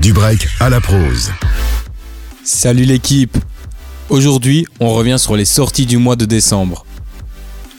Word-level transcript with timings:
Du 0.00 0.12
break 0.12 0.46
à 0.60 0.70
la 0.70 0.80
prose. 0.80 1.32
Salut 2.44 2.84
l'équipe 2.84 3.36
Aujourd'hui, 4.10 4.64
on 4.78 4.90
revient 4.94 5.18
sur 5.18 5.34
les 5.34 5.44
sorties 5.44 5.86
du 5.86 5.96
mois 5.96 6.14
de 6.14 6.24
décembre. 6.24 6.86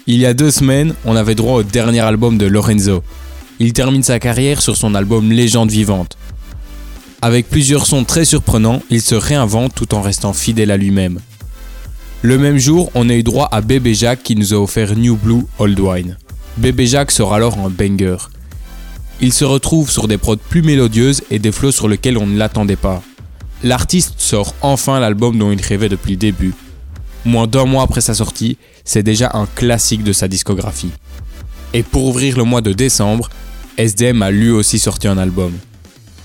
Il 0.06 0.18
y 0.18 0.26
a 0.26 0.34
deux 0.34 0.52
semaines, 0.52 0.96
on 1.06 1.16
avait 1.16 1.36
droit 1.36 1.60
au 1.60 1.64
dernier 1.64 2.02
album 2.02 2.38
de 2.38 2.46
Lorenzo. 2.46 3.04
Il 3.60 3.72
termine 3.72 4.04
sa 4.04 4.20
carrière 4.20 4.62
sur 4.62 4.76
son 4.76 4.96
album 4.96 5.32
Légende 5.32 5.72
vivante. 5.72 6.18
Avec 7.22 7.50
plusieurs 7.50 7.86
sons 7.86 8.04
très 8.04 8.26
surprenants, 8.26 8.84
il 8.90 9.02
se 9.02 9.16
réinvente 9.16 9.74
tout 9.74 9.96
en 9.96 10.02
restant 10.02 10.34
fidèle 10.34 10.72
à 10.72 10.78
lui-même. 10.78 11.20
Le 12.22 12.38
même 12.38 12.58
jour, 12.58 12.92
on 12.96 13.10
a 13.10 13.14
eu 13.14 13.24
droit 13.24 13.48
à 13.50 13.62
Bébé 13.62 13.94
Jacques 13.94 14.24
qui 14.24 14.36
nous 14.36 14.54
a 14.54 14.58
offert 14.58 14.94
New 14.98 15.16
Blue 15.16 15.46
Old 15.58 15.80
Wine. 15.80 16.18
Bébé 16.58 16.86
Jacques 16.86 17.12
sera 17.12 17.38
alors 17.38 17.58
un 17.60 17.70
banger. 17.70 18.18
Il 19.22 19.34
se 19.34 19.46
retrouve 19.46 19.92
sur 19.92 20.08
des 20.08 20.18
prods 20.18 20.38
plus 20.38 20.62
mélodieuses 20.62 21.24
et 21.30 21.40
des 21.40 21.52
flows 21.52 21.72
sur 21.72 21.88
lesquels 21.88 22.18
on 22.18 22.28
ne 22.28 22.38
l'attendait 22.38 22.76
pas. 22.76 23.02
L'artiste 23.64 24.16
sort 24.18 24.56
enfin 24.62 25.00
l'album 25.00 25.38
dont 25.38 25.52
il 25.52 25.62
rêvait 25.62 25.90
depuis 25.90 26.12
le 26.12 26.18
début. 26.18 26.54
Moins 27.26 27.48
d'un 27.48 27.66
mois 27.66 27.84
après 27.84 28.02
sa 28.02 28.14
sortie, 28.14 28.58
c'est 28.86 29.04
déjà 29.04 29.32
un 29.34 29.46
classique 29.46 30.04
de 30.04 30.14
sa 30.14 30.28
discographie. 30.28 30.92
Et 31.74 31.84
pour 31.84 32.06
ouvrir 32.06 32.38
le 32.38 32.46
mois 32.46 32.62
de 32.62 32.72
décembre, 32.72 33.30
SDM 33.78 34.22
a 34.22 34.32
lui 34.32 34.50
aussi 34.50 34.80
sorti 34.80 35.08
un 35.08 35.18
album. 35.18 35.52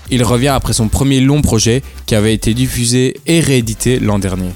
Il 0.09 0.23
revient 0.23 0.47
après 0.49 0.73
son 0.73 0.87
premier 0.87 1.19
long 1.19 1.41
projet 1.41 1.83
qui 2.05 2.15
avait 2.15 2.33
été 2.33 2.53
diffusé 2.53 3.19
et 3.25 3.41
réédité 3.41 3.99
l'an 3.99 4.19
dernier 4.19 4.51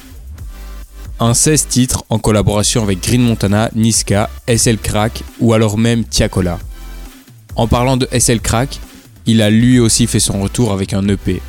un 1.19 1.33
16 1.33 1.67
titres 1.67 2.03
en 2.09 2.17
collaboration 2.17 2.81
avec 2.81 3.01
Green 3.03 3.21
Montana, 3.21 3.69
Niska, 3.75 4.29
SL 4.47 4.77
Crack 4.77 5.23
ou 5.39 5.53
alors 5.53 5.77
même 5.77 6.05
Tiakola. 6.05 6.59
En 7.59 7.67
parlant 7.67 7.97
de 7.97 8.07
SL 8.17 8.39
Crack, 8.39 8.79
il 9.25 9.41
a 9.41 9.49
lui 9.49 9.81
aussi 9.81 10.07
fait 10.07 10.21
son 10.21 10.41
retour 10.41 10.71
avec 10.71 10.93
un 10.93 11.05
EP. 11.09 11.41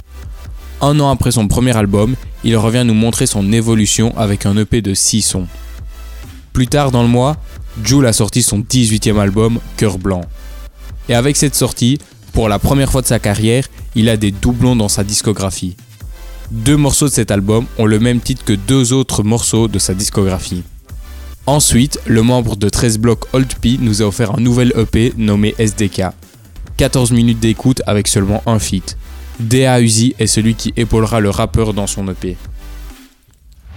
Un 0.80 0.98
an 0.98 1.08
après 1.08 1.30
son 1.30 1.46
premier 1.46 1.76
album, 1.76 2.16
il 2.42 2.56
revient 2.56 2.82
nous 2.84 2.94
montrer 2.94 3.26
son 3.26 3.52
évolution 3.52 4.12
avec 4.18 4.44
un 4.44 4.56
EP 4.56 4.82
de 4.82 4.92
6 4.92 5.22
sons. 5.22 5.46
Plus 6.52 6.66
tard 6.66 6.90
dans 6.90 7.02
le 7.02 7.08
mois, 7.08 7.36
Jules 7.84 8.06
a 8.06 8.12
sorti 8.12 8.42
son 8.42 8.58
18e 8.58 9.20
album, 9.20 9.60
Cœur 9.76 9.98
Blanc. 9.98 10.22
Et 11.08 11.14
avec 11.14 11.36
cette 11.36 11.54
sortie, 11.54 11.98
pour 12.32 12.48
la 12.48 12.58
première 12.58 12.90
fois 12.90 13.02
de 13.02 13.06
sa 13.06 13.20
carrière, 13.20 13.68
il 13.94 14.08
a 14.08 14.16
des 14.16 14.32
doublons 14.32 14.74
dans 14.74 14.88
sa 14.88 15.04
discographie. 15.04 15.76
Deux 16.50 16.76
morceaux 16.76 17.06
de 17.06 17.12
cet 17.12 17.30
album 17.30 17.66
ont 17.78 17.86
le 17.86 18.00
même 18.00 18.18
titre 18.18 18.44
que 18.44 18.54
deux 18.54 18.92
autres 18.92 19.22
morceaux 19.22 19.68
de 19.68 19.78
sa 19.78 19.94
discographie. 19.94 20.64
Ensuite, 21.50 21.98
le 22.06 22.22
membre 22.22 22.54
de 22.54 22.68
13 22.68 22.98
blocs 22.98 23.24
Old 23.32 23.52
P 23.60 23.76
nous 23.80 24.02
a 24.02 24.04
offert 24.04 24.36
un 24.36 24.40
nouvel 24.40 24.72
EP 24.76 25.12
nommé 25.16 25.56
SDK. 25.58 26.02
14 26.76 27.10
minutes 27.10 27.40
d'écoute 27.40 27.82
avec 27.88 28.06
seulement 28.06 28.40
un 28.46 28.60
feat. 28.60 28.96
D.A. 29.40 29.80
Uzi 29.80 30.14
est 30.20 30.28
celui 30.28 30.54
qui 30.54 30.72
épaulera 30.76 31.18
le 31.18 31.28
rappeur 31.28 31.74
dans 31.74 31.88
son 31.88 32.06
EP. 32.06 32.36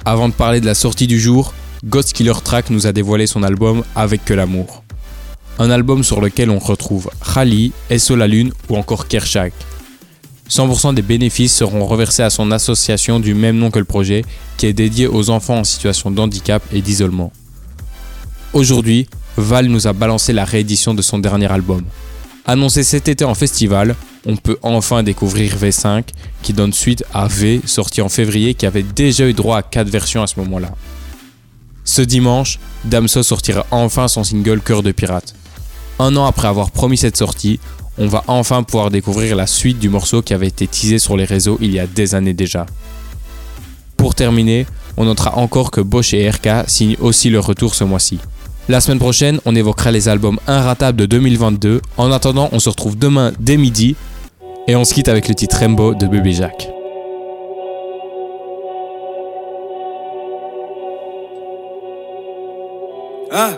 Avant 0.05 0.29
de 0.29 0.35
parler 0.35 0.61
de 0.61 0.67
la 0.67 0.75
sortie 0.75 1.07
du 1.07 1.19
jour, 1.19 1.55
Ghost 1.83 2.13
Killer 2.13 2.35
Track 2.43 2.69
nous 2.69 2.85
a 2.85 2.91
dévoilé 2.91 3.25
son 3.25 3.41
album 3.41 3.83
Avec 3.95 4.23
que 4.23 4.35
l'amour. 4.35 4.83
Un 5.57 5.71
album 5.71 6.03
sur 6.03 6.21
lequel 6.21 6.51
on 6.51 6.59
retrouve 6.59 7.09
Khali, 7.33 7.71
SO 7.97 8.15
la 8.15 8.27
Lune 8.27 8.51
ou 8.69 8.77
encore 8.77 9.07
Kershak. 9.07 9.51
100% 10.47 10.93
des 10.93 11.01
bénéfices 11.01 11.55
seront 11.55 11.87
reversés 11.87 12.21
à 12.21 12.29
son 12.29 12.51
association 12.51 13.19
du 13.19 13.33
même 13.33 13.57
nom 13.57 13.71
que 13.71 13.79
le 13.79 13.85
projet, 13.85 14.23
qui 14.57 14.67
est 14.67 14.73
dédiée 14.73 15.07
aux 15.07 15.31
enfants 15.31 15.57
en 15.57 15.63
situation 15.63 16.11
de 16.11 16.21
handicap 16.21 16.61
et 16.71 16.83
d'isolement. 16.83 17.31
Aujourd'hui, 18.53 19.07
Val 19.35 19.65
nous 19.65 19.87
a 19.87 19.93
balancé 19.93 20.31
la 20.31 20.45
réédition 20.45 20.93
de 20.93 21.01
son 21.01 21.17
dernier 21.17 21.51
album. 21.51 21.83
Annoncé 22.45 22.83
cet 22.83 23.07
été 23.07 23.25
en 23.25 23.33
festival, 23.33 23.95
on 24.27 24.37
peut 24.37 24.59
enfin 24.61 25.01
découvrir 25.01 25.55
V5, 25.55 26.03
qui 26.43 26.53
donne 26.53 26.71
suite 26.71 27.03
à 27.15 27.27
V, 27.27 27.61
sorti 27.65 27.99
en 28.01 28.09
février, 28.09 28.53
qui 28.53 28.67
avait 28.67 28.83
déjà 28.83 29.27
eu 29.27 29.33
droit 29.33 29.57
à 29.57 29.63
4 29.63 29.89
versions 29.89 30.21
à 30.21 30.27
ce 30.27 30.39
moment-là. 30.39 30.69
Ce 31.83 32.03
dimanche, 32.03 32.59
Damso 32.85 33.23
sortira 33.23 33.65
enfin 33.71 34.07
son 34.07 34.23
single 34.23 34.61
Cœur 34.61 34.83
de 34.83 34.91
pirate. 34.91 35.33
Un 35.97 36.15
an 36.15 36.27
après 36.27 36.47
avoir 36.47 36.69
promis 36.69 36.97
cette 36.97 37.17
sortie, 37.17 37.59
on 37.97 38.07
va 38.07 38.23
enfin 38.27 38.61
pouvoir 38.61 38.91
découvrir 38.91 39.35
la 39.35 39.47
suite 39.47 39.79
du 39.79 39.89
morceau 39.89 40.21
qui 40.21 40.35
avait 40.35 40.47
été 40.47 40.67
teasé 40.67 40.99
sur 40.99 41.17
les 41.17 41.25
réseaux 41.25 41.57
il 41.59 41.71
y 41.71 41.79
a 41.79 41.87
des 41.87 42.13
années 42.13 42.33
déjà. 42.33 42.67
Pour 43.97 44.13
terminer, 44.13 44.67
on 44.95 45.05
notera 45.05 45.37
encore 45.37 45.71
que 45.71 45.81
Bosch 45.81 46.13
et 46.13 46.29
RK 46.29 46.67
signent 46.67 46.97
aussi 46.99 47.31
leur 47.31 47.47
retour 47.47 47.73
ce 47.73 47.83
mois-ci. 47.83 48.19
La 48.69 48.79
semaine 48.79 48.99
prochaine, 48.99 49.39
on 49.45 49.55
évoquera 49.55 49.91
les 49.91 50.07
albums 50.07 50.39
inratables 50.47 50.97
de 50.97 51.05
2022. 51.05 51.81
En 51.97 52.11
attendant, 52.13 52.47
on 52.53 52.59
se 52.59 52.69
retrouve 52.69 52.97
demain 52.97 53.33
dès 53.37 53.57
midi 53.57 53.97
et 54.69 54.77
on 54.77 54.85
se 54.85 54.93
quitte 54.93 55.09
avec 55.09 55.27
le 55.27 55.35
titre 55.35 55.57
Rainbow 55.57 55.93
de 55.93 56.07
Bébé 56.07 56.31
Jacques. 56.31 56.69
Ah 63.33 63.49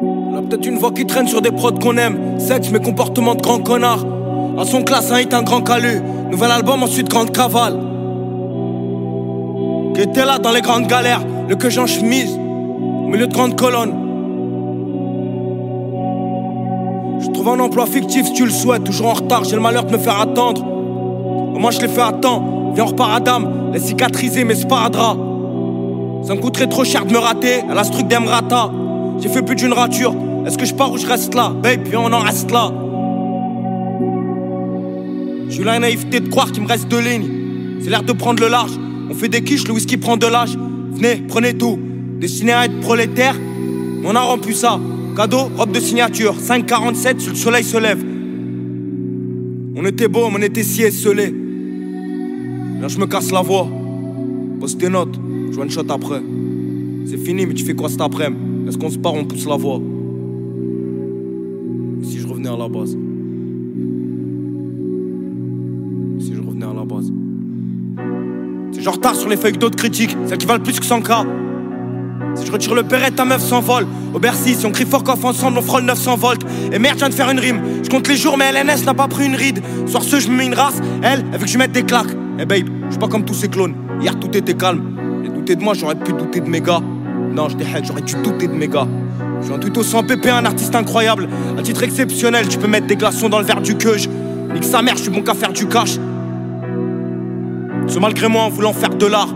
On 0.00 0.36
a 0.36 0.42
peut-être 0.42 0.66
une 0.66 0.78
voix 0.78 0.92
qui 0.92 1.04
traîne 1.06 1.26
sur 1.26 1.42
des 1.42 1.50
prods 1.50 1.72
qu'on 1.72 1.96
aime. 1.96 2.38
Sexe, 2.38 2.68
mais 2.70 2.78
comportement 2.80 3.34
de 3.34 3.40
grand 3.42 3.58
connard. 3.58 4.04
À 4.58 4.64
son 4.64 4.84
classe, 4.84 5.10
un 5.10 5.18
hit, 5.18 5.34
un 5.34 5.42
grand 5.42 5.62
calu. 5.62 6.00
Nouvel 6.30 6.50
album, 6.50 6.82
ensuite 6.82 7.08
grande 7.08 7.30
cavale. 7.30 7.78
Qui 9.94 10.00
était 10.02 10.24
là 10.24 10.38
dans 10.38 10.50
les 10.50 10.60
grandes 10.60 10.86
galères. 10.86 11.22
Le 11.48 11.56
que 11.56 11.70
j'en 11.70 11.86
chemise. 11.86 12.36
Au 12.36 13.08
milieu 13.08 13.26
de 13.26 13.32
grandes 13.32 13.56
colonnes. 13.56 13.94
Je 17.20 17.30
trouve 17.30 17.48
un 17.48 17.60
emploi 17.60 17.86
fictif 17.86 18.26
si 18.26 18.32
tu 18.32 18.44
le 18.44 18.50
souhaites. 18.50 18.84
Toujours 18.84 19.06
en 19.06 19.14
retard, 19.14 19.44
j'ai 19.44 19.56
le 19.56 19.62
malheur 19.62 19.84
de 19.84 19.92
me 19.92 19.98
faire 19.98 20.20
attendre. 20.20 20.62
Au 20.64 21.58
moins, 21.58 21.70
je 21.70 21.80
l'ai 21.80 21.88
fait 21.88 22.02
à 22.02 22.12
temps. 22.12 22.72
Viens, 22.74 22.84
on 22.84 22.88
repart 22.88 23.26
à 23.26 23.78
cicatriser, 23.78 24.46
c'est 24.54 24.68
pas 24.68 24.90
Ça 24.90 26.34
me 26.34 26.40
coûterait 26.40 26.66
trop 26.66 26.84
cher 26.84 27.06
de 27.06 27.12
me 27.12 27.18
rater. 27.18 27.62
Elle 27.70 27.78
a 27.78 27.84
ce 27.84 27.92
truc 27.92 28.08
d'Emrata. 28.08 28.70
J'ai 29.20 29.28
fait 29.28 29.42
plus 29.42 29.56
d'une 29.56 29.72
rature. 29.72 30.14
Est-ce 30.46 30.58
que 30.58 30.66
je 30.66 30.74
pars 30.74 30.92
ou 30.92 30.98
je 30.98 31.06
reste 31.06 31.34
là? 31.34 31.52
Babe, 31.62 31.80
puis 31.84 31.96
on 31.96 32.12
en 32.12 32.18
reste 32.18 32.50
là. 32.50 32.70
J'ai 35.48 35.62
eu 35.62 35.64
la 35.64 35.78
naïveté 35.78 36.20
de 36.20 36.28
croire 36.28 36.52
qu'il 36.52 36.62
me 36.62 36.68
reste 36.68 36.88
deux 36.88 37.00
lignes. 37.00 37.28
C'est 37.80 37.90
l'air 37.90 38.02
de 38.02 38.12
prendre 38.12 38.42
le 38.42 38.48
large. 38.48 38.72
On 39.10 39.14
fait 39.14 39.28
des 39.28 39.42
quiches, 39.42 39.66
le 39.66 39.74
whisky 39.74 39.96
prend 39.96 40.16
de 40.16 40.26
l'âge. 40.26 40.58
Venez, 40.92 41.22
prenez 41.28 41.54
tout. 41.54 41.78
Destiné 42.20 42.52
à 42.52 42.64
être 42.64 42.80
prolétaire, 42.80 43.36
on 44.04 44.14
a 44.14 44.20
rempli 44.20 44.54
ça. 44.54 44.80
Cadeau, 45.16 45.50
robe 45.56 45.72
de 45.72 45.80
signature. 45.80 46.34
5,47 46.34 47.20
sur 47.20 47.32
le 47.32 47.36
soleil 47.36 47.64
se 47.64 47.76
lève. 47.76 48.02
On 49.76 49.84
était 49.84 50.08
beau, 50.08 50.22
on 50.30 50.40
était 50.40 50.62
si 50.62 50.82
esselés. 50.82 51.34
Là, 52.80 52.88
je 52.88 52.98
me 52.98 53.06
casse 53.06 53.30
la 53.30 53.42
voix. 53.42 53.68
Poste 54.60 54.80
tes 54.80 54.88
notes, 54.88 55.18
je 55.52 55.60
une 55.60 55.70
shot 55.70 55.82
après. 55.88 56.22
C'est 57.06 57.18
fini, 57.18 57.46
mais 57.46 57.54
tu 57.54 57.64
fais 57.64 57.74
quoi 57.74 57.88
cet 57.88 58.00
après-midi? 58.00 58.68
Est-ce 58.68 58.78
qu'on 58.78 58.90
se 58.90 58.98
part, 58.98 59.14
on 59.14 59.24
pousse 59.24 59.46
la 59.46 59.56
voix? 59.56 59.80
Et 62.02 62.04
si 62.04 62.18
je 62.18 62.26
revenais 62.26 62.48
à 62.48 62.56
la 62.56 62.68
base? 62.68 62.96
Base 66.86 67.12
Si 68.72 68.82
je 68.82 68.88
retard 68.88 69.14
sur 69.14 69.28
les 69.28 69.36
feuilles 69.36 69.58
d'autres 69.58 69.76
critiques, 69.76 70.16
celles 70.26 70.38
qui 70.38 70.46
valent 70.46 70.62
plus 70.62 70.78
que 70.78 70.86
100K. 70.86 71.26
Si 72.34 72.46
je 72.46 72.52
retire 72.52 72.74
le 72.74 72.82
perret, 72.82 73.10
ta 73.10 73.24
meuf 73.24 73.42
s'envole. 73.42 73.86
Au 74.14 74.18
Bercy, 74.18 74.54
si 74.54 74.66
on 74.66 74.70
crie 74.70 74.84
fort 74.84 75.04
ensemble, 75.24 75.58
on 75.58 75.62
frôle 75.62 75.82
900 75.82 76.16
volts. 76.16 76.46
Et 76.72 76.78
merde, 76.78 76.96
je 76.96 77.00
viens 77.00 77.08
de 77.08 77.14
faire 77.14 77.30
une 77.30 77.38
rime. 77.38 77.60
Je 77.82 77.88
compte 77.88 78.06
les 78.08 78.16
jours, 78.16 78.36
mais 78.36 78.50
LNS 78.52 78.84
n'a 78.84 78.94
pas 78.94 79.08
pris 79.08 79.26
une 79.26 79.36
ride. 79.36 79.62
Soir 79.86 80.02
ce, 80.02 80.20
je 80.20 80.28
me 80.28 80.36
mets 80.36 80.46
une 80.46 80.54
race. 80.54 80.80
Elle, 81.02 81.24
elle 81.32 81.38
veut 81.38 81.44
que 81.44 81.50
je 81.50 81.58
mette 81.58 81.72
des 81.72 81.82
claques. 81.82 82.14
Eh 82.38 82.44
babe, 82.44 82.68
je 82.86 82.90
suis 82.90 82.98
pas 82.98 83.08
comme 83.08 83.24
tous 83.24 83.34
ces 83.34 83.48
clones. 83.48 83.74
Hier, 84.00 84.18
tout 84.18 84.36
était 84.36 84.54
calme. 84.54 84.82
Et 85.24 85.28
douter 85.28 85.56
de 85.56 85.62
moi, 85.62 85.74
j'aurais 85.74 85.94
pu 85.94 86.12
douter 86.12 86.40
de 86.40 86.48
mes 86.48 86.60
gars. 86.60 86.80
Non, 87.32 87.48
je 87.48 87.56
déhaite, 87.56 87.84
j'aurais 87.86 88.02
dû 88.02 88.14
douter 88.22 88.48
de 88.48 88.54
mes 88.54 88.68
gars. 88.68 88.86
Je 89.40 89.46
suis 89.46 89.54
un 89.54 89.58
tuto 89.58 89.82
sans 89.82 90.02
pépé, 90.02 90.28
un 90.30 90.44
artiste 90.44 90.74
incroyable. 90.74 91.28
À 91.58 91.62
titre 91.62 91.82
exceptionnel, 91.82 92.48
tu 92.48 92.58
peux 92.58 92.66
mettre 92.66 92.86
des 92.86 92.96
glaçons 92.96 93.28
dans 93.28 93.38
le 93.38 93.44
verre 93.44 93.62
du 93.62 93.76
queue. 93.76 93.96
Nique 94.52 94.64
sa 94.64 94.82
mère, 94.82 94.96
je 94.96 95.02
suis 95.02 95.10
bon 95.10 95.22
qu'à 95.22 95.34
faire 95.34 95.52
du 95.52 95.66
cash. 95.66 95.98
Ce 97.88 97.98
malgré 97.98 98.28
moi 98.28 98.42
en 98.42 98.48
voulant 98.48 98.72
faire 98.72 98.90
de 98.90 99.06
l'art. 99.06 99.28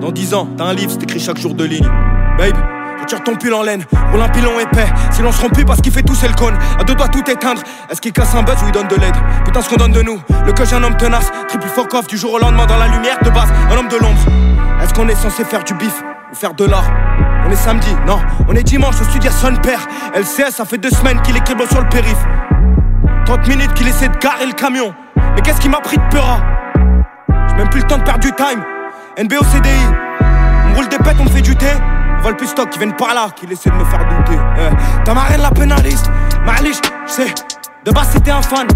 Dans 0.00 0.10
10 0.10 0.34
ans, 0.34 0.48
t'as 0.56 0.64
un 0.64 0.74
livre, 0.74 0.90
c'est 0.92 1.02
écrit 1.02 1.20
chaque 1.20 1.38
jour 1.38 1.54
de 1.54 1.64
ligne. 1.64 1.88
Babe, 2.36 2.56
retire 3.00 3.22
ton 3.22 3.36
pull 3.36 3.54
en 3.54 3.62
laine, 3.62 3.84
roule 4.10 4.20
un 4.20 4.28
pilon 4.28 4.58
épais. 4.60 4.86
Silence 5.10 5.38
rompu 5.38 5.64
parce 5.64 5.80
qu'il 5.80 5.92
fait 5.92 6.02
tout, 6.02 6.14
le 6.22 6.36
cône. 6.38 6.54
À 6.78 6.84
deux 6.84 6.94
doigts 6.94 7.08
tout 7.08 7.22
éteindre. 7.30 7.62
Est-ce 7.90 8.00
qu'il 8.00 8.12
casse 8.12 8.34
un 8.34 8.42
buzz 8.42 8.56
ou 8.62 8.66
il 8.66 8.72
donne 8.72 8.88
de 8.88 8.96
l'aide? 8.96 9.14
Putain, 9.44 9.62
ce 9.62 9.70
qu'on 9.70 9.76
donne 9.76 9.92
de 9.92 10.02
nous. 10.02 10.20
Le 10.44 10.52
que 10.52 10.64
j'ai 10.64 10.76
un 10.76 10.82
homme 10.82 10.96
tenace, 10.96 11.30
triple 11.48 11.68
fuck 11.68 11.94
off 11.94 12.06
du 12.06 12.18
jour 12.18 12.34
au 12.34 12.38
lendemain 12.38 12.66
dans 12.66 12.76
la 12.76 12.88
lumière 12.88 13.18
de 13.24 13.30
base. 13.30 13.48
Un 13.70 13.76
homme 13.76 13.88
de 13.88 13.96
l'ombre. 13.96 14.20
Est-ce 14.82 14.92
qu'on 14.92 15.08
est 15.08 15.14
censé 15.14 15.44
faire 15.44 15.64
du 15.64 15.74
bif 15.74 16.02
ou 16.30 16.34
faire 16.34 16.54
de 16.54 16.64
l'art? 16.64 16.90
On 17.46 17.50
est 17.50 17.56
samedi, 17.56 17.88
non, 18.06 18.20
on 18.48 18.54
est 18.54 18.62
dimanche 18.62 19.00
au 19.00 19.04
studio 19.04 19.30
son 19.30 19.56
père. 19.56 19.86
LCS, 20.14 20.50
ça 20.50 20.64
fait 20.64 20.78
deux 20.78 20.90
semaines 20.90 21.20
qu'il 21.22 21.36
est 21.36 21.46
sur 21.46 21.80
le 21.80 21.88
périph. 21.88 22.24
30 23.26 23.48
minutes 23.48 23.72
qu'il 23.74 23.88
essaie 23.88 24.08
de 24.08 24.16
garer 24.18 24.46
le 24.46 24.52
camion. 24.52 24.94
Mais 25.34 25.42
qu'est-ce 25.42 25.60
qui 25.60 25.68
m'a 25.68 25.80
pris 25.80 25.96
de 25.96 26.02
peur? 26.10 26.40
Même 27.56 27.68
plus 27.68 27.80
le 27.80 27.86
temps 27.86 27.98
de 27.98 28.02
perdre 28.02 28.20
du 28.20 28.32
time. 28.32 28.62
NBO 29.18 29.44
CDI, 29.44 29.70
on 30.70 30.74
roule 30.74 30.88
des 30.88 30.98
pètes, 30.98 31.16
on 31.20 31.28
fait 31.28 31.42
du 31.42 31.54
thé. 31.56 31.66
On 32.24 32.28
le 32.28 32.36
plus 32.36 32.46
stock 32.46 32.70
qui 32.70 32.78
viennent 32.78 32.94
par 32.94 33.14
là, 33.14 33.28
qui 33.34 33.46
essaie 33.46 33.68
de 33.68 33.74
me 33.74 33.84
faire 33.84 33.98
douter. 33.98 34.38
Eh. 34.56 35.04
Ta 35.04 35.12
marraine 35.12 35.40
la 35.40 35.50
pénaliste, 35.50 36.08
Maliche, 36.46 36.80
je 37.06 37.12
sais, 37.12 37.34
de 37.84 37.90
base 37.90 38.10
c'était 38.12 38.30
un 38.30 38.42
fan. 38.42 38.68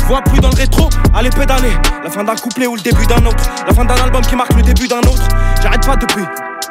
Je 0.00 0.04
vois 0.04 0.20
plus 0.22 0.40
dans 0.40 0.50
le 0.50 0.56
rétro, 0.56 0.90
allez 1.14 1.30
pédaler. 1.30 1.70
La 2.02 2.10
fin 2.10 2.24
d'un 2.24 2.34
couplet 2.34 2.66
ou 2.66 2.74
le 2.74 2.80
début 2.80 3.06
d'un 3.06 3.24
autre. 3.24 3.44
La 3.66 3.72
fin 3.72 3.84
d'un 3.84 3.94
album 3.94 4.20
qui 4.22 4.34
marque 4.34 4.52
le 4.54 4.62
début 4.62 4.88
d'un 4.88 4.98
autre. 4.98 5.28
J'arrête 5.62 5.86
pas 5.86 5.94
depuis. 5.94 6.24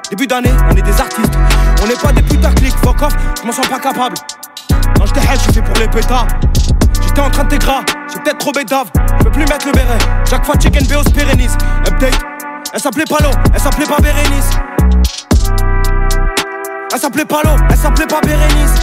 Début 0.09 0.27
d'année, 0.27 0.51
on 0.69 0.75
est 0.75 0.81
des 0.81 0.99
artistes. 0.99 1.37
On 1.81 1.87
n'est 1.87 1.95
pas 1.95 2.11
des 2.11 2.23
clics, 2.23 2.75
fuck 2.83 3.01
off, 3.01 3.13
je 3.41 3.47
m'en 3.47 3.53
sens 3.53 3.67
pas 3.67 3.79
capable. 3.79 4.15
Quand 4.97 5.05
hell, 5.15 5.39
je 5.47 5.53
fait 5.53 5.61
pour 5.61 5.75
les 5.75 5.87
pétards. 5.87 6.27
J'étais 7.17 7.29
en 7.29 7.31
train 7.31 7.45
de 7.45 7.57
gras, 7.57 7.81
j'ai 8.13 8.19
peut-être 8.19 8.37
trop 8.37 8.51
bédave. 8.51 8.91
Je 9.17 9.23
peux 9.23 9.31
plus 9.31 9.45
mettre 9.45 9.65
le 9.65 9.71
béret. 9.71 9.97
Chaque 10.29 10.45
fois, 10.45 10.53
chicken 10.61 10.85
BO 10.85 11.01
se 11.01 11.09
pérennise. 11.09 11.57
Update, 11.87 12.13
elle 12.71 12.79
s'appelait 12.79 13.05
Palo, 13.09 13.31
elle 13.51 13.59
s'appelait 13.59 13.87
pas 13.87 13.97
Bérénice. 13.97 14.51
Elle 16.93 16.99
s'appelait 16.99 17.25
Palo, 17.25 17.49
elle 17.71 17.75
s'appelait 17.75 18.05
pas 18.05 18.21
Bérénice. 18.21 18.75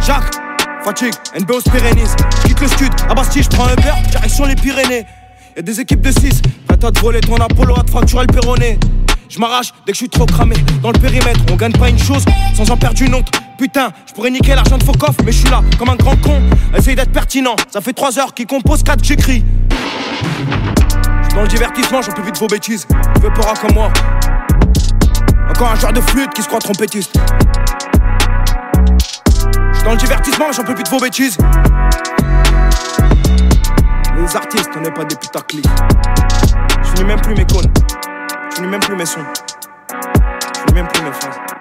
Jacques, 0.00 0.34
fatigue, 0.82 1.14
NBO 1.38 1.60
se 1.60 1.70
pérennise. 1.70 2.16
J'quitte 2.42 2.60
le 2.60 2.66
stud, 2.66 2.92
à 3.08 3.14
Bastille, 3.14 3.44
j'prends 3.44 3.66
un 3.66 3.80
verre, 3.80 4.02
direction 4.10 4.46
les 4.46 4.56
Pyrénées. 4.56 5.06
Y'a 5.54 5.62
des 5.62 5.78
équipes 5.78 6.02
de 6.02 6.10
6, 6.10 6.42
va 6.68 6.90
de 6.90 6.98
voler 6.98 7.20
ton 7.20 7.36
Apollo 7.36 7.78
à 7.78 7.84
te 7.84 7.92
fracturer 7.92 8.26
le 8.26 8.32
péroné. 8.32 8.80
Je 9.28 9.38
m'arrache 9.38 9.72
dès 9.86 9.92
que 9.92 9.98
je 9.98 9.98
suis 9.98 10.08
trop 10.08 10.26
cramé. 10.26 10.56
Dans 10.82 10.90
le 10.90 10.98
périmètre, 10.98 11.38
on 11.52 11.54
gagne 11.54 11.78
pas 11.78 11.90
une 11.90 11.98
chose 11.98 12.24
sans 12.56 12.68
en 12.72 12.76
perdre 12.76 13.00
une 13.00 13.14
autre. 13.14 13.30
Putain, 13.56 13.90
je 14.06 14.12
pourrais 14.12 14.30
niquer 14.30 14.54
l'argent 14.54 14.78
de 14.78 14.82
Fokoff, 14.82 15.16
mais 15.24 15.32
je 15.32 15.38
suis 15.38 15.48
là 15.48 15.62
comme 15.78 15.88
un 15.88 15.96
grand 15.96 16.16
con. 16.16 16.40
Essaye 16.76 16.96
d'être 16.96 17.12
pertinent, 17.12 17.54
ça 17.70 17.80
fait 17.80 17.92
3 17.92 18.18
heures 18.18 18.34
qu'il 18.34 18.46
compose 18.46 18.82
4 18.82 19.00
que 19.00 19.06
j'écris. 19.06 19.44
Dans 21.34 21.42
le 21.42 21.48
divertissement, 21.48 22.02
j'en 22.02 22.12
peux 22.12 22.22
plus 22.22 22.32
de 22.32 22.38
vos 22.38 22.46
bêtises. 22.46 22.86
Tu 23.14 23.20
veux 23.20 23.32
peur 23.32 23.54
comme 23.60 23.74
moi. 23.74 23.92
Encore 25.50 25.70
un 25.70 25.76
joueur 25.76 25.92
de 25.92 26.00
flûte 26.00 26.32
qui 26.34 26.42
se 26.42 26.48
croit 26.48 26.60
trompettiste. 26.60 27.14
Dans 29.84 29.92
le 29.92 29.96
divertissement, 29.96 30.52
j'en 30.52 30.64
peux 30.64 30.74
plus 30.74 30.84
de 30.84 30.88
vos 30.88 31.00
bêtises. 31.00 31.36
Les 34.16 34.36
artistes, 34.36 34.70
on 34.76 34.80
n'est 34.80 34.90
pas 34.90 35.04
des 35.04 35.16
putaclics. 35.16 35.66
Je 36.82 36.88
finis 36.90 37.04
même 37.04 37.20
plus 37.20 37.34
mes 37.34 37.44
cônes. 37.44 37.70
Je 38.56 38.62
même 38.62 38.80
plus 38.80 38.96
mes 38.96 39.06
sons. 39.06 39.20
Je 40.68 40.74
même 40.74 40.88
plus 40.88 41.02
mes 41.02 41.12
phrases. 41.12 41.53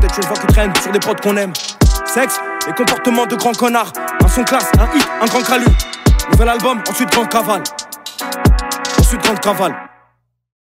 Peut-être 0.00 0.22
je 0.22 0.28
vois 0.28 0.36
qui 0.38 0.46
traîne 0.46 0.72
sur 0.80 0.92
des 0.92 0.98
prods 0.98 1.14
qu'on 1.22 1.36
aime. 1.36 1.52
Sexe 2.06 2.40
et 2.66 2.72
comportement 2.72 3.26
de 3.26 3.36
grand 3.36 3.52
connard. 3.52 3.92
Un 4.24 4.28
son 4.28 4.44
classe, 4.44 4.70
un 4.78 4.96
hit, 4.96 5.06
un 5.20 5.26
grand 5.26 5.42
calu. 5.42 5.66
Nouvel 6.32 6.48
album, 6.48 6.82
ensuite 6.88 7.10
grande 7.10 7.28
cavale. 7.28 7.62
Ensuite 8.98 9.22
grande 9.22 9.40
cavale. 9.40 9.89